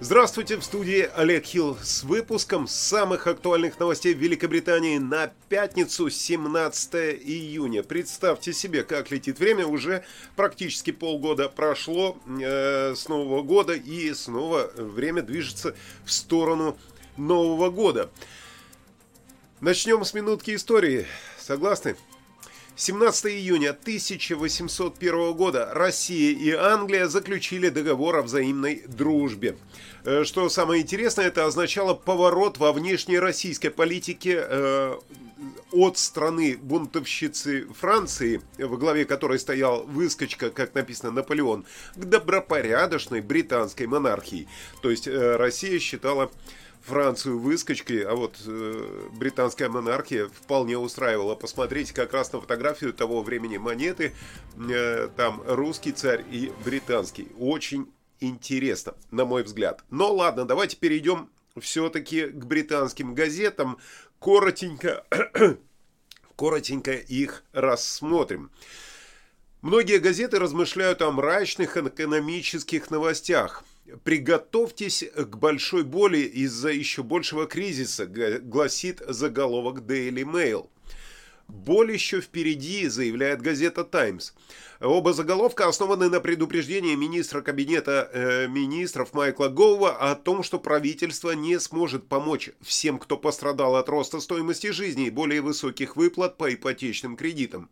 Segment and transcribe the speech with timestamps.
[0.00, 7.82] Здравствуйте, в студии Олег Хилл с выпуском самых актуальных новостей Великобритании на пятницу 17 июня.
[7.82, 10.04] Представьте себе, как летит время, уже
[10.36, 15.74] практически полгода прошло э, с Нового года и снова время движется
[16.04, 16.78] в сторону
[17.16, 18.08] Нового года.
[19.60, 21.08] Начнем с минутки истории.
[21.40, 21.96] Согласны?
[22.78, 29.56] 17 июня 1801 года Россия и Англия заключили договор о взаимной дружбе.
[30.04, 34.94] Э, что самое интересное, это означало поворот во внешней российской политике э,
[35.72, 41.64] от страны бунтовщицы Франции, во главе которой стоял выскочка, как написано, Наполеон,
[41.96, 44.46] к добропорядочной британской монархии.
[44.82, 46.30] То есть э, Россия считала
[46.82, 51.34] Францию выскочкой, а вот э, британская монархия вполне устраивала.
[51.34, 54.14] Посмотрите как раз на фотографию того времени монеты,
[54.56, 57.28] э, там русский царь и британский.
[57.38, 59.84] Очень интересно, на мой взгляд.
[59.90, 63.78] Но ладно, давайте перейдем все-таки к британским газетам.
[64.20, 65.04] Коротенько,
[66.36, 68.50] коротенько их рассмотрим.
[69.60, 73.64] Многие газеты размышляют о мрачных экономических новостях–
[74.04, 80.68] Приготовьтесь к большой боли из-за еще большего кризиса, гласит заголовок Daily Mail.
[81.48, 84.34] Боль еще впереди, заявляет газета Times.
[84.80, 91.30] Оба заголовка основаны на предупреждении министра кабинета э, министров Майкла Гоува о том, что правительство
[91.30, 96.52] не сможет помочь всем, кто пострадал от роста стоимости жизни и более высоких выплат по
[96.52, 97.70] ипотечным кредитам.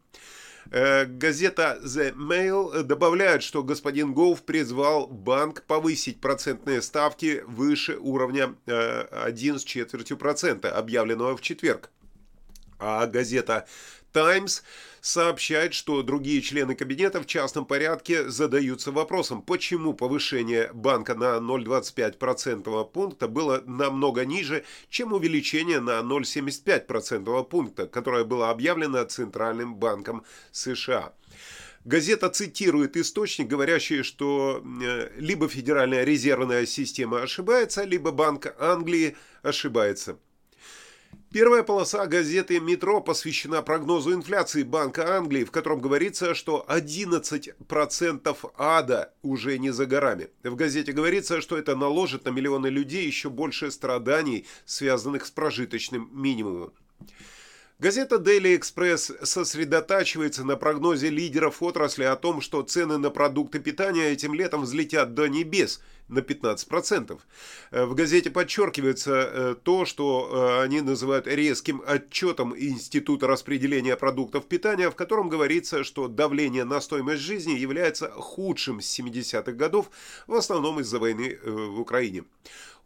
[0.70, 8.54] Э, газета The Mail добавляет, что господин Гоув призвал банк повысить процентные ставки выше уровня
[8.66, 11.90] 1 э, с четвертью процента, объявленного в четверг.
[12.78, 13.66] А газета
[14.16, 14.62] Times
[15.02, 22.90] сообщает, что другие члены кабинета в частном порядке задаются вопросом, почему повышение банка на 0,25%
[22.92, 31.12] пункта было намного ниже, чем увеличение на 0,75% пункта, которое было объявлено Центральным банком США.
[31.84, 40.16] Газета цитирует источник, говорящий, что э, либо Федеральная резервная система ошибается, либо Банк Англии ошибается.
[41.32, 49.12] Первая полоса газеты «Метро» посвящена прогнозу инфляции Банка Англии, в котором говорится, что 11% ада
[49.22, 50.28] уже не за горами.
[50.44, 56.08] В газете говорится, что это наложит на миллионы людей еще больше страданий, связанных с прожиточным
[56.12, 56.72] минимумом.
[57.78, 64.12] Газета Daily Express сосредотачивается на прогнозе лидеров отрасли о том, что цены на продукты питания
[64.12, 67.18] этим летом взлетят до небес– на 15%.
[67.70, 74.46] Э, в газете подчеркивается э, то, что э, они называют резким отчетом Института распределения продуктов
[74.46, 79.90] питания, в котором говорится, что давление на стоимость жизни является худшим с 70-х годов,
[80.26, 82.24] в основном из-за войны в Украине.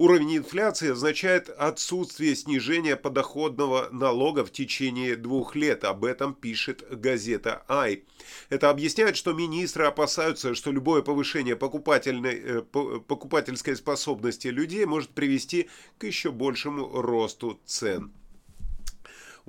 [0.00, 5.84] Уровень инфляции означает отсутствие снижения подоходного налога в течение двух лет.
[5.84, 8.04] Об этом пишет газета «Ай».
[8.48, 15.68] Это объясняет, что министры опасаются, что любое повышение покупательной, э, покупательской способности людей может привести
[15.98, 18.10] к еще большему росту цен.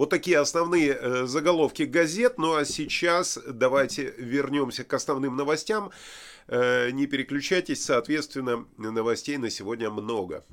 [0.01, 2.39] Вот такие основные э, заголовки газет.
[2.39, 5.91] Ну а сейчас давайте вернемся к основным новостям.
[6.47, 10.44] Э, не переключайтесь, соответственно, новостей на сегодня много.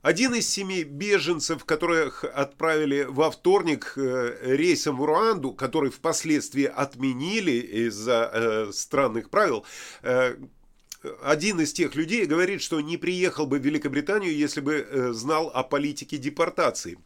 [0.00, 7.50] Один из семи беженцев, которых отправили во вторник э, рейсом в Руанду, который впоследствии отменили
[7.50, 9.66] из-за странных правил,
[11.22, 15.50] один из тех людей говорит, что не приехал бы в Великобританию, если бы э, знал
[15.52, 16.98] о политике депортации.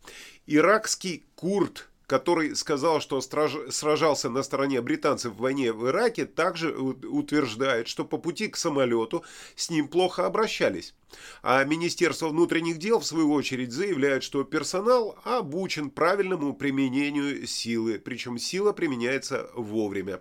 [0.47, 7.89] Иракский курд который сказал, что сражался на стороне британцев в войне в Ираке, также утверждает,
[7.89, 9.25] что по пути к самолету
[9.57, 10.95] с ним плохо обращались.
[11.43, 18.37] А Министерство внутренних дел, в свою очередь, заявляет, что персонал обучен правильному применению силы, причем
[18.37, 20.21] сила применяется вовремя.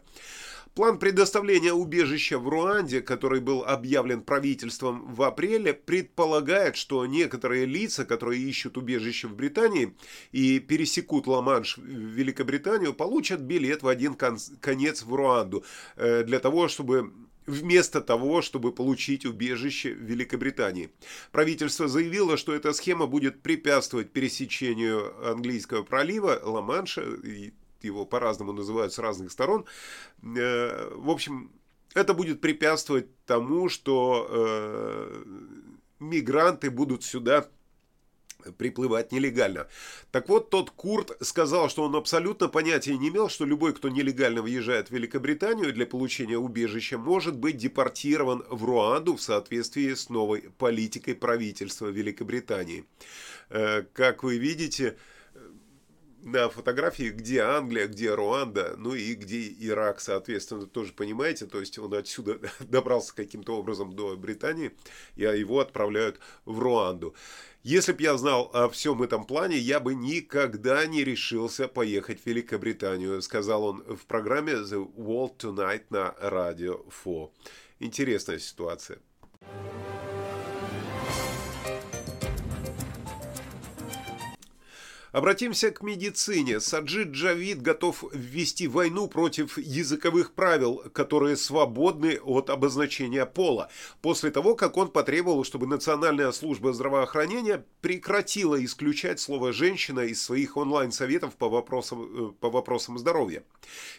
[0.73, 8.06] План предоставления убежища в Руанде, который был объявлен правительством в апреле, предполагает, что некоторые лица,
[8.06, 9.94] которые ищут убежище в Британии
[10.31, 15.65] и пересекут Ла-Манш в Великобританию, получат билет в один конец в Руанду
[15.97, 17.12] э, для того, чтобы
[17.45, 20.91] вместо того, чтобы получить убежище в Великобритании.
[21.31, 27.03] Правительство заявило, что эта схема будет препятствовать пересечению английского пролива Ла-Манша
[27.83, 29.66] его по-разному называют с разных сторон.
[30.24, 31.51] Э, в общем,
[31.94, 35.24] это будет препятствовать тому, что э,
[36.00, 37.48] мигранты будут сюда
[38.57, 39.68] приплывать нелегально.
[40.12, 44.42] Так вот, тот Курт сказал, что он абсолютно понятия не имел, что любой, кто нелегально
[44.42, 50.50] въезжает в Великобританию для получения убежища, может быть депортирован в Руанду в соответствии с новой
[50.57, 52.86] политикой правительства Великобритании.
[53.50, 54.98] Э, как вы видите,
[56.23, 61.77] на фотографии, где Англия, где Руанда, ну и где Ирак, соответственно, тоже понимаете, то есть
[61.79, 64.71] он отсюда добрался каким-то образом до Британии,
[65.15, 67.15] и его отправляют в Руанду.
[67.63, 72.25] Если бы я знал о всем этом плане, я бы никогда не решился поехать в
[72.25, 77.29] Великобританию, сказал он в программе The World Tonight на Radio 4.
[77.79, 79.00] Интересная ситуация.
[85.12, 86.62] Обратимся к медицине.
[86.62, 93.69] Саджид Джавид готов ввести войну против языковых правил, которые свободны от обозначения пола,
[94.02, 100.56] после того, как он потребовал, чтобы Национальная служба здравоохранения прекратила исключать слово «женщина» из своих
[100.56, 103.44] онлайн-советов по вопросам, э, по вопросам здоровья.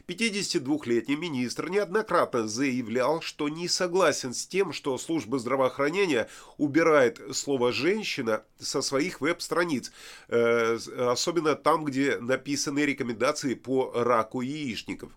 [0.09, 8.44] 52-летний министр неоднократно заявлял, что не согласен с тем, что служба здравоохранения убирает слово «женщина»
[8.59, 9.93] со своих веб-страниц,
[10.29, 10.79] э,
[11.10, 15.10] особенно там, где написаны рекомендации по раку яичников.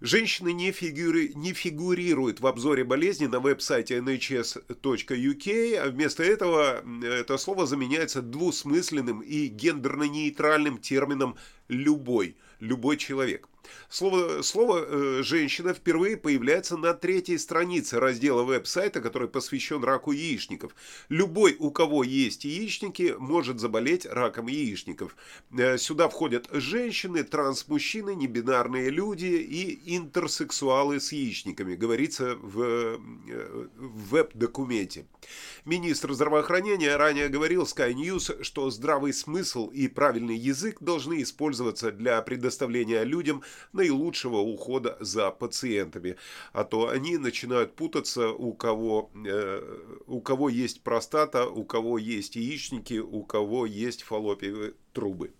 [0.00, 1.32] Женщины не, фигури...
[1.34, 9.20] не фигурируют в обзоре болезни на веб-сайте nhs.uk, а вместо этого это слово заменяется двусмысленным
[9.20, 11.36] и гендерно-нейтральным термином
[11.68, 13.46] «любой», «любой человек».
[13.88, 20.74] Слово, слово э, «женщина» впервые появляется на третьей странице раздела веб-сайта, который посвящен раку яичников.
[21.08, 25.16] Любой, у кого есть яичники, может заболеть раком яичников.
[25.56, 32.98] Э, сюда входят женщины, транс-мужчины, небинарные люди и интерсексуалы с яичниками, говорится в, э,
[33.76, 35.06] в веб-документе.
[35.64, 42.20] Министр здравоохранения ранее говорил Sky News, что здравый смысл и правильный язык должны использоваться для
[42.22, 43.42] предоставления людям
[43.72, 46.16] наилучшего ухода за пациентами.
[46.52, 52.36] А то они начинают путаться, у кого, э, у кого есть простата, у кого есть
[52.36, 55.32] яичники, у кого есть фаллопиевые трубы.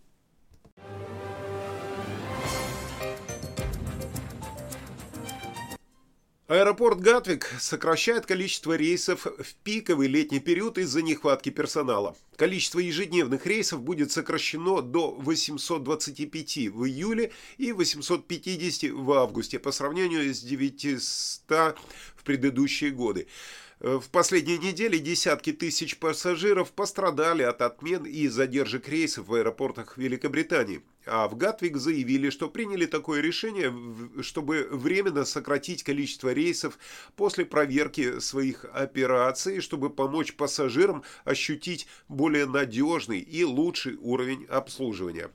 [6.51, 12.17] Аэропорт Гатвик сокращает количество рейсов в пиковый летний период из-за нехватки персонала.
[12.35, 20.35] Количество ежедневных рейсов будет сокращено до 825 в июле и 850 в августе по сравнению
[20.35, 21.79] с 900
[22.17, 23.29] в предыдущие годы.
[23.81, 30.83] В последние недели десятки тысяч пассажиров пострадали от отмен и задержек рейсов в аэропортах Великобритании.
[31.07, 33.75] А в Гатвик заявили, что приняли такое решение,
[34.21, 36.79] чтобы временно сократить количество рейсов
[37.17, 45.31] после проверки своих операций, чтобы помочь пассажирам ощутить более надежный и лучший уровень обслуживания.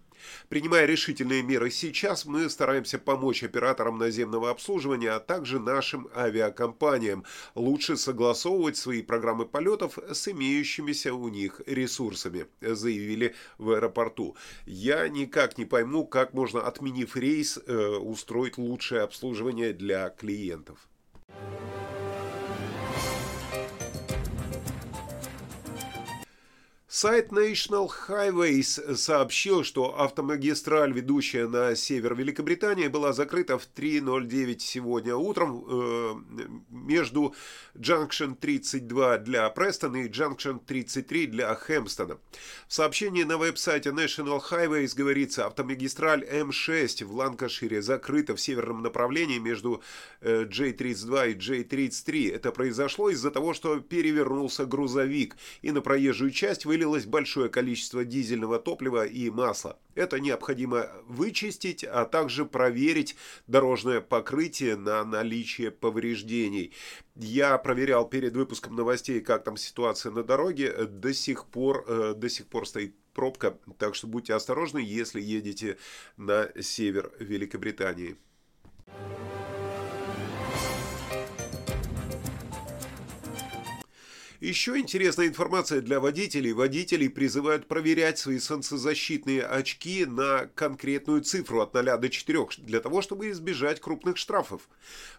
[0.49, 7.25] Принимая решительные меры сейчас, мы стараемся помочь операторам наземного обслуживания, а также нашим авиакомпаниям
[7.55, 14.35] лучше согласовывать свои программы полетов с имеющимися у них ресурсами, заявили в аэропорту.
[14.65, 20.79] Я никак не пойму, как можно, отменив рейс, э, устроить лучшее обслуживание для клиентов.
[26.95, 35.13] Сайт National Highways сообщил, что автомагистраль, ведущая на север Великобритании, была закрыта в 3.09 сегодня
[35.13, 36.15] утром э,
[36.69, 37.35] между
[37.75, 42.17] Junction 32 для Престона и Junction 33 для Хэмпстона.
[42.69, 49.39] В сообщении на веб-сайте National Highways говорится, автомагистраль М6 в Ланкашире закрыта в северном направлении
[49.39, 49.83] между
[50.21, 52.33] э, J32 и J33.
[52.35, 58.05] Это произошло из-за того, что перевернулся грузовик и на проезжую часть вылез вылилось большое количество
[58.05, 59.79] дизельного топлива и масла.
[59.95, 63.15] Это необходимо вычистить, а также проверить
[63.47, 66.73] дорожное покрытие на наличие повреждений.
[67.15, 70.85] Я проверял перед выпуском новостей, как там ситуация на дороге.
[70.85, 75.77] До сих пор, э, до сих пор стоит пробка, так что будьте осторожны, если едете
[76.17, 78.15] на север Великобритании.
[84.41, 86.51] Еще интересная информация для водителей.
[86.51, 93.01] Водителей призывают проверять свои солнцезащитные очки на конкретную цифру от 0 до 4, для того,
[93.01, 94.67] чтобы избежать крупных штрафов.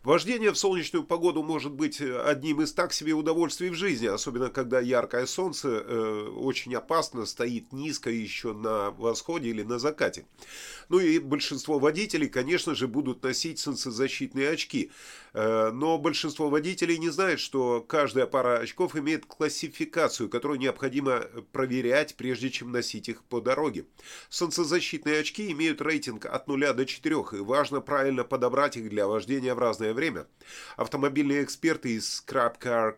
[0.03, 4.81] Вождение в солнечную погоду может быть одним из так себе удовольствий в жизни, особенно когда
[4.81, 10.27] яркое солнце э, очень опасно стоит низко еще на восходе или на закате.
[10.89, 14.91] Ну и большинство водителей, конечно же, будут носить солнцезащитные очки.
[15.33, 21.21] Э, но большинство водителей не знает, что каждая пара очков имеет имеет классификацию, которую необходимо
[21.53, 23.87] проверять, прежде чем носить их по дороге.
[24.29, 29.55] Солнцезащитные очки имеют рейтинг от 0 до 4, и важно правильно подобрать их для вождения
[29.55, 30.27] в разное время.
[30.77, 32.97] Автомобильные эксперты из Scrap Car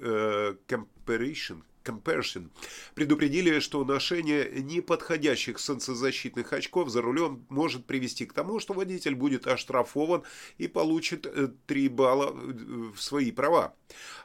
[0.00, 2.50] э, Comparison Comparison
[2.94, 9.46] предупредили, что ношение неподходящих солнцезащитных очков за рулем может привести к тому, что водитель будет
[9.46, 10.22] оштрафован
[10.58, 11.26] и получит
[11.66, 13.74] 3 э, балла э, в свои права.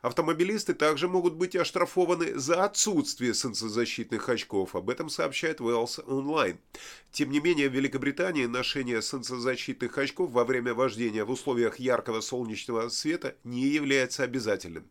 [0.01, 4.75] Автомобилисты также могут быть оштрафованы за отсутствие солнцезащитных очков.
[4.75, 6.57] Об этом сообщает Wells Online.
[7.11, 12.89] Тем не менее, в Великобритании ношение солнцезащитных очков во время вождения в условиях яркого солнечного
[12.89, 14.89] света не является обязательным.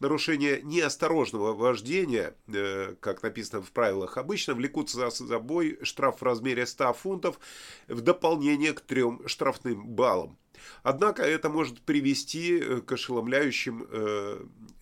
[0.00, 6.66] Нарушение неосторожного вождения, э, как написано в правилах, обычно влекут за собой штраф в размере
[6.66, 7.38] 100 фунтов
[7.86, 10.38] в дополнение к трем штрафным баллам.
[10.82, 13.86] Однако это может привести э, к ошеломляющим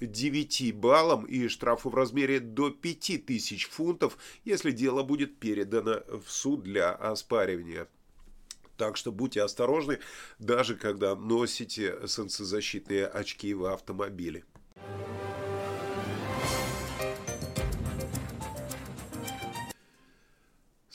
[0.00, 6.30] 9 э, баллам и штрафу в размере до 5000 фунтов, если дело будет передано в
[6.30, 7.88] суд для оспаривания.
[8.76, 10.00] Так что будьте осторожны,
[10.38, 14.44] даже когда носите солнцезащитные очки в автомобиле.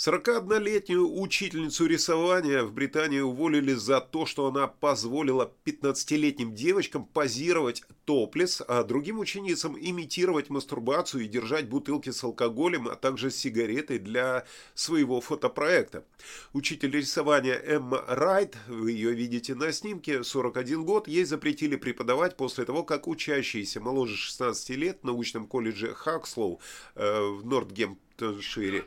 [0.04, 8.64] 41-летнюю учительницу рисования в Британии уволили за то, что она позволила 15-летним девочкам позировать топлес,
[8.68, 15.22] а другим ученицам имитировать мастурбацию и держать бутылки с алкоголем, а также сигареты для своего
[15.22, 16.04] фотопроекта.
[16.54, 22.66] Учитель рисования Эмма Райт, вы ее видите на снимке, 41 год, ей запретили преподавать после
[22.66, 26.60] того, как учащиеся моложе 16 лет в научном колледже Хакслоу
[26.96, 28.86] э, в Нортгемптоншире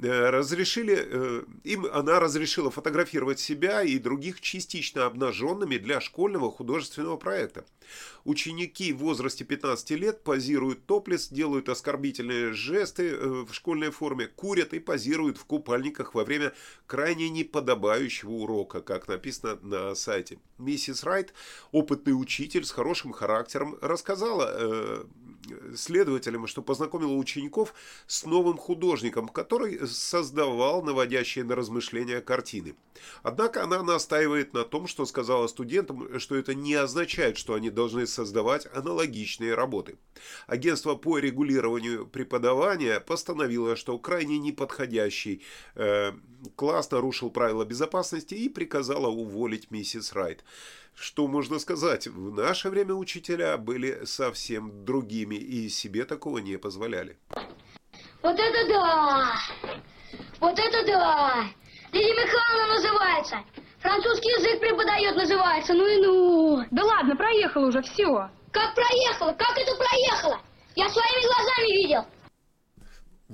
[0.00, 7.64] разрешили, э, им она разрешила фотографировать себя и других частично обнаженными для школьного художественного проекта.
[8.24, 14.72] Ученики в возрасте 15 лет позируют топлес, делают оскорбительные жесты э, в школьной форме, курят
[14.74, 16.52] и позируют в купальниках во время
[16.86, 20.38] крайне неподобающего урока, как написано на сайте.
[20.58, 21.34] Миссис Райт,
[21.70, 25.06] опытный учитель с хорошим характером, рассказала
[25.76, 27.74] следователям, что познакомила учеников
[28.06, 32.74] с новым художником, который создавал наводящие на размышления картины.
[33.22, 38.06] Однако она настаивает на том, что сказала студентам, что это не означает, что они должны
[38.06, 39.96] создавать аналогичные работы.
[40.46, 45.42] Агентство по регулированию преподавания постановило, что крайне неподходящий
[45.74, 46.12] э,
[46.56, 50.44] класс нарушил правила безопасности и приказало уволить миссис Райт.
[50.94, 57.18] Что можно сказать, в наше время учителя были совсем другими и себе такого не позволяли.
[58.22, 59.34] Вот это да!
[60.38, 61.44] Вот это да!
[61.92, 63.36] Лидия Михайловна называется.
[63.80, 65.74] Французский язык преподает, называется.
[65.74, 66.64] Ну и ну.
[66.70, 68.30] Да ладно, проехала уже, все.
[68.52, 69.32] Как проехала?
[69.32, 70.40] Как это проехала?
[70.76, 72.04] Я своими глазами видел.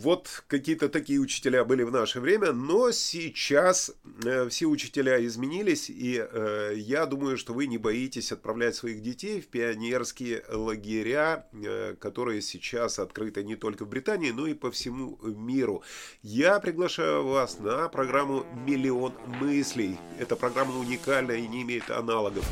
[0.01, 3.91] Вот какие-то такие учителя были в наше время, но сейчас
[4.25, 9.41] э, все учителя изменились, и э, я думаю, что вы не боитесь отправлять своих детей
[9.41, 15.19] в пионерские лагеря, э, которые сейчас открыты не только в Британии, но и по всему
[15.21, 15.83] миру.
[16.23, 19.99] Я приглашаю вас на программу «Миллион мыслей».
[20.21, 22.45] Эта программа уникальна и не имеет аналогов.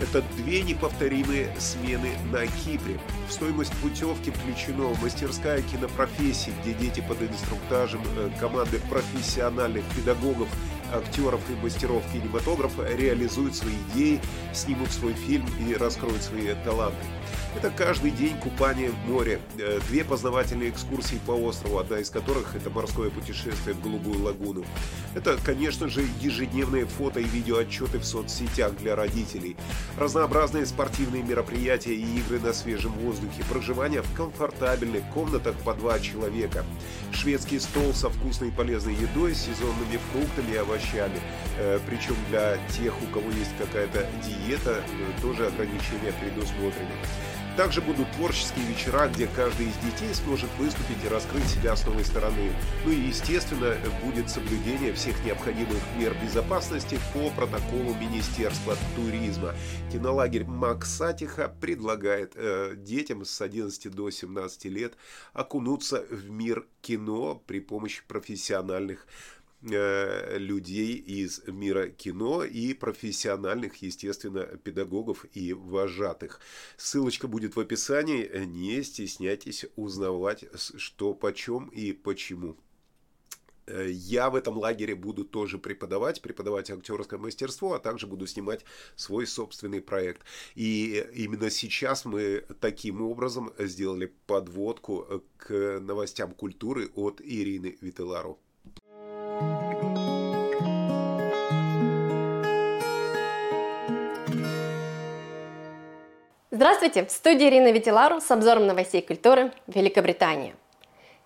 [0.00, 3.00] Это две неповторимые смены на Кипре.
[3.28, 10.48] В стоимость путевки включено мастерская кинопрофессии, где дети под инструктажем э, команды профессиональных педагогов,
[10.92, 14.20] актеров и мастеров кинематографа реализуют свои идеи,
[14.52, 16.98] снимут свой фильм и раскроют свои таланты.
[17.56, 22.56] Это каждый день купание в море, э, две познавательные экскурсии по острову, одна из которых
[22.56, 24.64] это морское путешествие в Голубую лагуну.
[25.14, 29.56] Это, конечно же, ежедневные фото и видеоотчеты в соцсетях для родителей,
[29.96, 36.64] разнообразные спортивные мероприятия и игры на свежем воздухе, проживание в комфортабельных комнатах по два человека,
[37.12, 41.20] шведский стол со вкусной и полезной едой, сезонными фруктами и овощами.
[41.58, 46.90] Э, Причем для тех, у кого есть какая-то диета, э, тоже ограничения предусмотрены.
[47.56, 52.04] Также будут творческие вечера, где каждый из детей сможет выступить и раскрыть себя с новой
[52.04, 52.52] стороны.
[52.84, 59.54] Ну и, естественно, будет соблюдение всех необходимых мер безопасности по протоколу Министерства туризма.
[59.92, 64.94] Кинолагерь Максатиха предлагает э, детям с 11 до 17 лет
[65.32, 69.06] окунуться в мир кино при помощи профессиональных
[69.64, 76.40] людей из мира кино и профессиональных, естественно, педагогов и вожатых.
[76.76, 78.44] Ссылочка будет в описании.
[78.44, 82.56] Не стесняйтесь узнавать, что почем и почему.
[83.66, 88.64] Э, я в этом лагере буду тоже преподавать, преподавать актерское мастерство, а также буду снимать
[88.96, 90.22] свой собственный проект.
[90.54, 98.38] И именно сейчас мы таким образом сделали подводку к новостям культуры от Ирины Вителару.
[106.54, 107.04] Здравствуйте!
[107.04, 110.54] В студии Ирина Витилару с обзором новостей культуры Великобритания.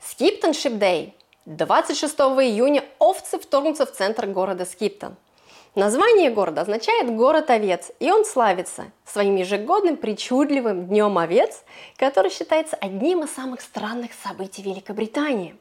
[0.00, 1.12] Skipton Ship Day.
[1.44, 5.16] 26 июня овцы вторгнутся в центр города Скиптон.
[5.74, 11.62] Название города означает «город овец», и он славится своим ежегодным причудливым днем овец,
[11.98, 15.56] который считается одним из самых странных событий Великобритании.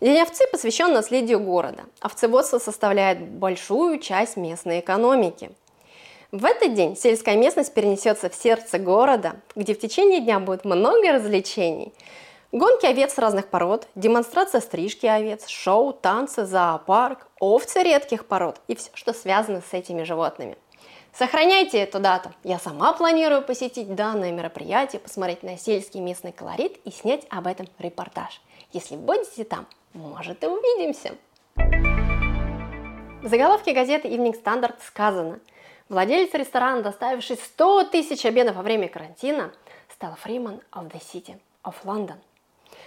[0.00, 1.86] День овцы посвящен наследию города.
[1.98, 5.50] Овцеводство составляет большую часть местной экономики–
[6.32, 11.12] в этот день сельская местность перенесется в сердце города, где в течение дня будет много
[11.12, 11.92] развлечений.
[12.50, 18.90] Гонки овец разных пород, демонстрация стрижки овец, шоу, танцы, зоопарк, овцы редких пород и все,
[18.94, 20.56] что связано с этими животными.
[21.12, 22.32] Сохраняйте эту дату.
[22.42, 27.68] Я сама планирую посетить данное мероприятие, посмотреть на сельский местный колорит и снять об этом
[27.78, 28.40] репортаж.
[28.72, 31.12] Если будете там, может и увидимся.
[33.22, 35.38] В заголовке газеты Evening Standard сказано–
[35.88, 39.52] Владелец ресторана, доставивший 100 тысяч обедов во время карантина,
[39.88, 42.16] стал Freeman of the City of London.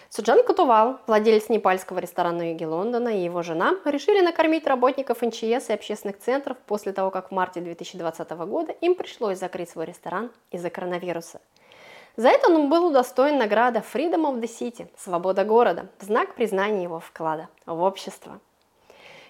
[0.10, 5.70] Суджан Кутувал, владелец непальского ресторана на юге Лондона, и его жена решили накормить работников НЧС
[5.70, 10.29] и общественных центров после того, как в марте 2020 года им пришлось закрыть свой ресторан
[10.51, 11.39] из-за коронавируса.
[12.18, 16.84] За это он был удостоен награды Freedom of the City– свобода города, в знак признания
[16.84, 18.41] его вклада в общество–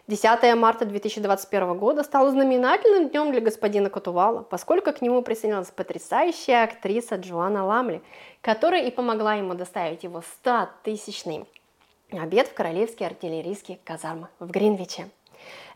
[0.10, 6.64] 10 марта 2021 года стало знаменательным днем для господина Котувала, поскольку к нему присоединилась потрясающая
[6.64, 8.02] актриса Джоанна Ламли,
[8.42, 11.46] которая и помогла ему доставить его 100-тысячный
[12.12, 15.10] обед в Королевские артиллерийские казармы в Гринвиче.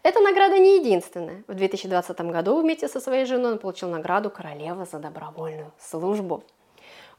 [0.01, 1.43] Эта награда не единственная.
[1.47, 6.43] В 2020 году вместе со своей женой он получил награду королевы за добровольную службу.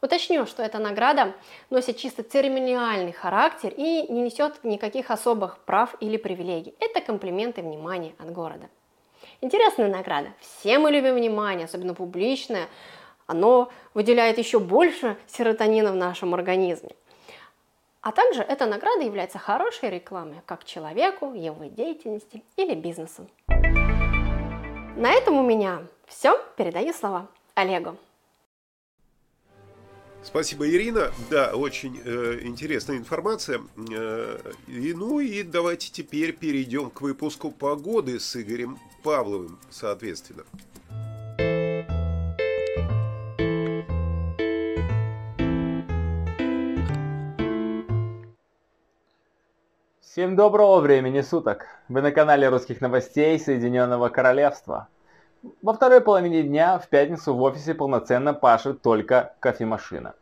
[0.04, 1.32] Уточню, что эта награда
[1.70, 6.74] носит чисто церемониальный характер и не несет никаких особых прав или привилегий.
[6.78, 8.68] Это комплименты и внимание от города.
[9.40, 10.28] Интересная награда.
[10.40, 12.68] Все мы любим внимание, особенно публичное.
[13.26, 16.90] Оно выделяет еще больше серотонина в нашем организме.
[18.02, 23.26] А также эта награда является хорошей рекламой как человеку, его деятельности или бизнесу.
[23.48, 26.38] На этом у меня все.
[26.58, 27.96] Передаю слова Олегу.
[30.24, 31.12] Спасибо, Ирина.
[31.30, 33.60] Да, очень э, интересная информация.
[33.92, 40.44] Э, и, ну и давайте теперь перейдем к выпуску погоды с Игорем Павловым, соответственно.
[50.00, 51.66] Всем доброго времени суток!
[51.88, 54.88] Вы на канале русских новостей Соединенного Королевства.
[55.60, 60.14] Во второй половине дня в пятницу в офисе полноценно пашет только кофемашина.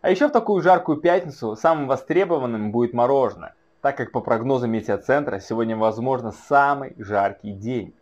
[0.00, 5.40] А еще в такую жаркую пятницу самым востребованным будет мороженое, так как по прогнозам метеоцентра
[5.40, 7.96] сегодня возможно самый жаркий день.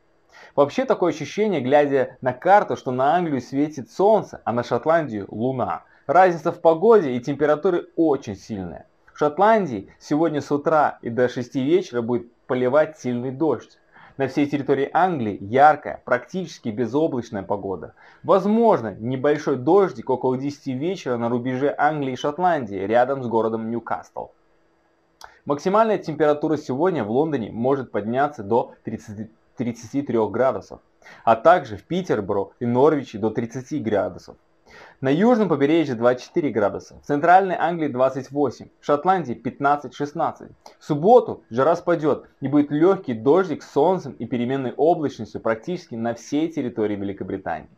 [0.55, 5.85] Вообще такое ощущение, глядя на карту, что на Англию светит солнце, а на Шотландию луна.
[6.07, 8.87] Разница в погоде и температуре очень сильная.
[9.15, 13.79] В Шотландии сегодня с утра и до 6 вечера будет поливать сильный дождь.
[14.19, 17.95] На всей территории Англии яркая, практически безоблачная погода.
[18.25, 24.31] Возможно, небольшой дождик около 10 вечера на рубеже Англии и Шотландии, рядом с городом Ньюкасл.
[25.45, 30.81] Максимальная температура сегодня в Лондоне может подняться до 30, 33 градусов,
[31.23, 34.37] а также в Питерборо и Норвиче до 30 градусов.
[35.01, 40.51] На южном побережье 24 градуса, в центральной Англии 28, в Шотландии 15-16.
[40.79, 46.15] В субботу жара спадет и будет легкий дождик с солнцем и переменной облачностью практически на
[46.15, 47.69] всей территории Великобритании.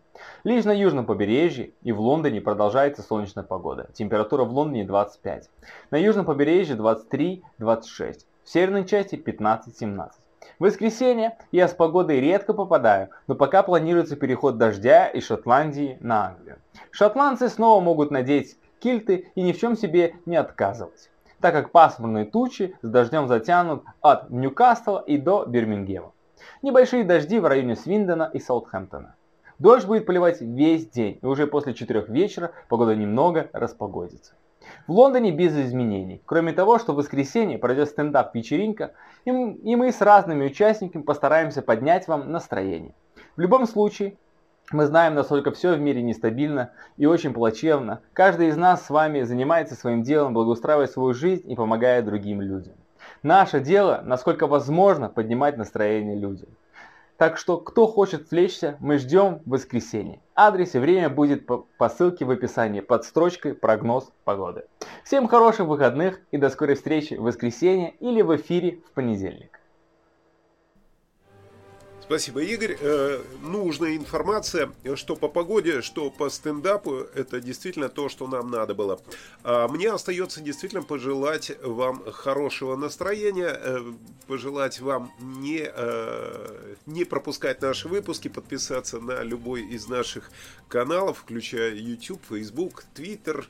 [0.45, 3.89] Лишь на южном побережье и в Лондоне продолжается солнечная погода.
[3.93, 5.51] Температура в Лондоне 25.
[5.91, 7.41] На южном побережье 23-26.
[7.59, 10.11] В северной части 15-17.
[10.59, 16.29] В воскресенье я с погодой редко попадаю, но пока планируется переход дождя из Шотландии на
[16.29, 16.59] Англию.
[16.91, 22.25] Шотландцы снова могут надеть кильты и ни в чем себе не отказывать, так как пасмурные
[22.25, 26.13] тучи с дождем затянут от Ньюкасла и до Бирмингема.
[26.63, 29.15] Небольшие дожди в районе Свиндона и Саутхэмптона.
[29.59, 34.33] Дождь будет поливать весь день, и уже после 4 вечера погода немного распогодится.
[34.91, 38.91] В Лондоне без изменений, кроме того, что в воскресенье пройдет стендап-вечеринка,
[39.25, 42.93] и мы с разными участниками постараемся поднять вам настроение.
[43.37, 44.17] В любом случае,
[44.73, 48.01] мы знаем, насколько все в мире нестабильно и очень плачевно.
[48.15, 52.75] Каждый из нас с вами занимается своим делом, благоустраивая свою жизнь и помогая другим людям.
[53.23, 56.49] Наше дело, насколько возможно, поднимать настроение людям.
[57.21, 60.23] Так что, кто хочет отвлечься, мы ждем в воскресенье.
[60.35, 64.65] Адрес и время будет по ссылке в описании под строчкой «Прогноз погоды».
[65.05, 69.60] Всем хороших выходных и до скорой встречи в воскресенье или в эфире в понедельник.
[72.11, 72.77] Спасибо, Игорь.
[72.81, 78.75] Э, нужная информация, что по погоде, что по стендапу, это действительно то, что нам надо
[78.75, 79.01] было.
[79.45, 83.93] А мне остается действительно пожелать вам хорошего настроения, э,
[84.27, 90.33] пожелать вам не, э, не пропускать наши выпуски, подписаться на любой из наших
[90.67, 93.45] каналов, включая YouTube, Facebook, Twitter,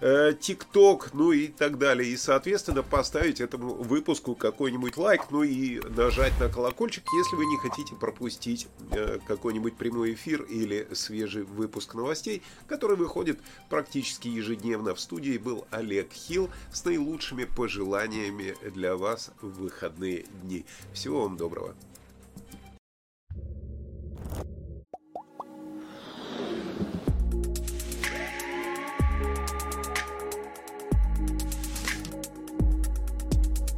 [0.00, 2.10] TikTok, ну и так далее.
[2.10, 7.56] И, соответственно, поставить этому выпуску какой-нибудь лайк, ну и нажать на колокольчик, если вы не
[7.56, 13.40] хотите пропустить э, какой-нибудь прямой эфир или свежий выпуск новостей, который выходит
[13.70, 14.94] практически ежедневно.
[14.94, 20.66] В студии был Олег Хилл с наилучшими пожеланиями для вас в выходные дни.
[20.92, 21.74] Всего вам доброго.